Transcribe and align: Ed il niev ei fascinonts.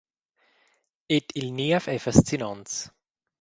Ed 1.15 1.25
il 1.39 1.47
niev 1.57 1.83
ei 1.93 2.03
fascinonts. 2.05 2.73